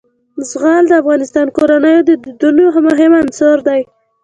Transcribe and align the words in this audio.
زغال 0.51 0.83
د 0.87 0.91
افغان 1.01 1.47
کورنیو 1.57 2.05
د 2.07 2.11
دودونو 2.39 2.63
مهم 2.87 3.11
عنصر 3.21 3.57
دی. 3.67 3.81